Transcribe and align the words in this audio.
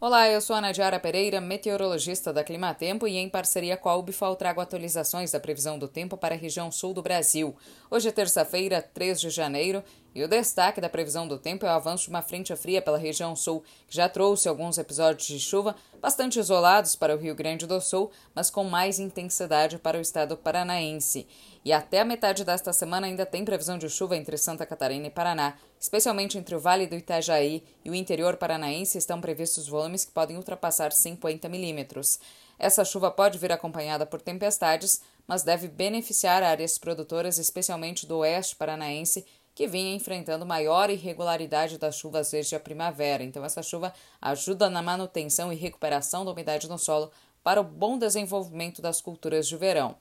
Olá, 0.00 0.28
eu 0.28 0.40
sou 0.40 0.54
a 0.54 0.60
Nadiara 0.60 1.00
Pereira, 1.00 1.40
meteorologista 1.40 2.32
da 2.32 2.44
Climatempo 2.44 3.08
e 3.08 3.16
em 3.16 3.28
parceria 3.28 3.76
com 3.76 3.88
a 3.88 3.96
UBFAL 3.96 4.36
trago 4.36 4.60
atualizações 4.60 5.32
da 5.32 5.40
previsão 5.40 5.76
do 5.76 5.88
tempo 5.88 6.16
para 6.16 6.36
a 6.36 6.38
região 6.38 6.70
sul 6.70 6.94
do 6.94 7.02
Brasil. 7.02 7.56
Hoje 7.90 8.08
é 8.08 8.12
terça-feira, 8.12 8.80
3 8.80 9.20
de 9.20 9.28
janeiro, 9.28 9.82
e 10.14 10.22
o 10.22 10.28
destaque 10.28 10.80
da 10.80 10.88
previsão 10.88 11.26
do 11.26 11.36
tempo 11.36 11.66
é 11.66 11.68
o 11.68 11.72
avanço 11.72 12.04
de 12.04 12.10
uma 12.10 12.22
frente 12.22 12.54
fria 12.54 12.80
pela 12.80 12.96
região 12.96 13.34
sul, 13.34 13.64
que 13.88 13.96
já 13.96 14.08
trouxe 14.08 14.48
alguns 14.48 14.78
episódios 14.78 15.26
de 15.26 15.40
chuva 15.40 15.74
bastante 16.00 16.38
isolados 16.38 16.94
para 16.94 17.16
o 17.16 17.18
Rio 17.18 17.34
Grande 17.34 17.66
do 17.66 17.80
Sul, 17.80 18.12
mas 18.32 18.50
com 18.50 18.62
mais 18.62 19.00
intensidade 19.00 19.78
para 19.78 19.98
o 19.98 20.00
estado 20.00 20.36
paranaense. 20.36 21.26
E 21.64 21.72
até 21.72 22.00
a 22.00 22.04
metade 22.04 22.44
desta 22.44 22.72
semana 22.72 23.08
ainda 23.08 23.26
tem 23.26 23.44
previsão 23.44 23.76
de 23.76 23.88
chuva 23.90 24.16
entre 24.16 24.38
Santa 24.38 24.64
Catarina 24.64 25.08
e 25.08 25.10
Paraná, 25.10 25.54
especialmente 25.80 26.36
entre 26.36 26.54
o 26.54 26.60
Vale 26.60 26.86
do 26.86 26.96
Itajaí 26.96 27.62
e 27.84 27.90
o 27.90 27.94
interior 27.94 28.36
paranaense 28.36 28.98
estão 28.98 29.20
previstos 29.20 29.68
volumes 29.68 30.04
que 30.04 30.12
podem 30.12 30.36
ultrapassar 30.36 30.92
50 30.92 31.48
milímetros. 31.48 32.18
Essa 32.58 32.84
chuva 32.84 33.10
pode 33.10 33.38
vir 33.38 33.52
acompanhada 33.52 34.04
por 34.04 34.20
tempestades, 34.20 35.00
mas 35.26 35.42
deve 35.42 35.68
beneficiar 35.68 36.42
áreas 36.42 36.78
produtoras, 36.78 37.38
especialmente 37.38 38.06
do 38.06 38.18
oeste 38.18 38.56
paranaense, 38.56 39.24
que 39.54 39.66
vinha 39.66 39.94
enfrentando 39.94 40.46
maior 40.46 40.88
irregularidade 40.88 41.78
das 41.78 41.96
chuvas 41.96 42.30
desde 42.30 42.54
a 42.54 42.60
primavera. 42.60 43.24
Então, 43.24 43.44
essa 43.44 43.62
chuva 43.62 43.92
ajuda 44.20 44.70
na 44.70 44.80
manutenção 44.80 45.52
e 45.52 45.56
recuperação 45.56 46.24
da 46.24 46.30
umidade 46.30 46.68
no 46.68 46.78
solo 46.78 47.10
para 47.42 47.60
o 47.60 47.64
bom 47.64 47.98
desenvolvimento 47.98 48.80
das 48.80 49.00
culturas 49.00 49.48
de 49.48 49.56
verão. 49.56 49.96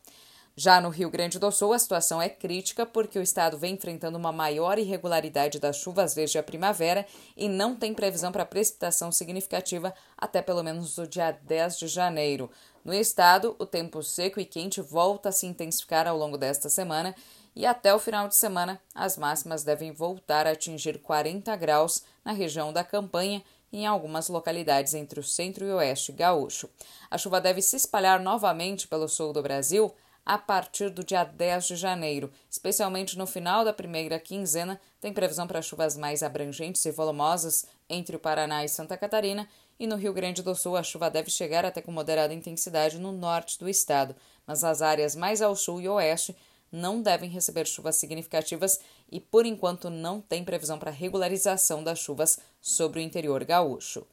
Já 0.60 0.82
no 0.82 0.90
Rio 0.90 1.12
Grande 1.12 1.38
do 1.38 1.52
Sul, 1.52 1.72
a 1.72 1.78
situação 1.78 2.20
é 2.20 2.28
crítica 2.28 2.84
porque 2.84 3.20
o 3.20 3.22
estado 3.22 3.60
vem 3.60 3.76
enfrentando 3.76 4.18
uma 4.18 4.32
maior 4.32 4.80
irregularidade 4.80 5.60
das 5.60 5.78
chuvas 5.78 6.16
desde 6.16 6.40
a 6.40 6.44
primavera 6.44 7.06
e 7.36 7.48
não 7.48 7.76
tem 7.76 7.94
previsão 7.94 8.32
para 8.32 8.44
precipitação 8.44 9.12
significativa 9.12 9.94
até 10.18 10.42
pelo 10.42 10.64
menos 10.64 10.98
o 10.98 11.06
dia 11.06 11.30
10 11.30 11.78
de 11.78 11.88
janeiro. 11.88 12.50
No 12.84 12.92
estado, 12.92 13.56
o 13.60 13.68
tempo 13.68 14.02
seco 14.02 14.40
e 14.40 14.46
quente 14.46 14.82
volta 14.82 15.30
a 15.30 15.32
se 15.32 15.46
intensificar 15.46 16.08
ao 16.08 16.18
longo 16.18 16.40
desta 16.40 16.70
semana 16.70 17.14
e 17.56 17.64
até 17.64 17.94
o 17.94 18.00
final 18.00 18.28
de 18.28 18.36
semana 18.36 18.82
as 18.96 19.16
máximas 19.16 19.64
devem 19.64 19.92
voltar 19.92 20.48
a 20.48 20.54
atingir 20.54 20.98
40 20.98 21.56
graus 21.56 22.02
na 22.26 22.32
região 22.32 22.74
da 22.74 22.84
campanha 22.84 23.44
e 23.72 23.82
em 23.82 23.86
algumas 23.86 24.28
localidades 24.28 24.96
entre 24.96 25.20
o 25.20 25.24
centro 25.24 25.66
e 25.66 25.72
o 25.72 25.76
oeste 25.76 26.12
gaúcho. 26.12 26.68
A 27.12 27.18
chuva 27.20 27.40
deve 27.40 27.62
se 27.62 27.76
espalhar 27.76 28.20
novamente 28.20 28.88
pelo 28.88 29.08
sul 29.08 29.32
do 29.32 29.44
Brasil 29.44 29.94
a 30.28 30.38
partir 30.38 30.90
do 30.90 31.06
dia 31.06 31.24
10 31.24 31.68
de 31.68 31.76
janeiro. 31.78 32.30
Especialmente 32.50 33.18
no 33.18 33.26
final 33.26 33.64
da 33.64 33.72
primeira 33.72 34.20
quinzena, 34.20 34.78
tem 35.00 35.14
previsão 35.14 35.48
para 35.48 35.62
chuvas 35.62 35.96
mais 35.96 36.22
abrangentes 36.22 36.84
e 36.84 36.92
volumosas 36.92 37.66
entre 37.90 38.18
o 38.18 38.20
Paraná 38.20 38.66
e 38.66 38.68
Santa 38.68 38.98
Catarina, 38.98 39.48
e 39.80 39.88
no 39.88 39.96
Rio 39.96 40.12
Grande 40.12 40.44
do 40.44 40.54
Sul 40.54 40.76
a 40.76 40.84
chuva 40.84 41.10
deve 41.10 41.30
chegar 41.30 41.64
até 41.64 41.82
com 41.82 41.94
moderada 41.94 42.34
intensidade 42.34 43.00
no 43.00 43.14
norte 43.14 43.58
do 43.58 43.70
estado, 43.70 44.14
mas 44.46 44.66
as 44.66 44.82
áreas 44.82 45.16
mais 45.16 45.42
ao 45.42 45.56
sul 45.56 45.80
e 45.80 45.88
oeste 45.88 46.36
não 46.70 47.02
devem 47.02 47.30
receber 47.30 47.66
chuvas 47.66 47.96
significativas 47.96 48.82
e, 49.10 49.22
por 49.22 49.46
enquanto, 49.46 49.90
não 49.90 50.20
tem 50.20 50.44
previsão 50.44 50.78
para 50.78 50.92
regularização 50.92 51.82
das 51.82 52.00
chuvas 52.00 52.38
sobre 52.62 53.00
o 53.00 53.02
interior 53.02 53.46
gaúcho. 53.46 54.06